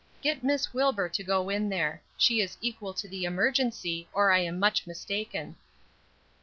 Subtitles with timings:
[0.23, 4.39] "Get Miss Wilbur to go in there; she is equal to the emergency, or I
[4.39, 5.55] am much mistaken."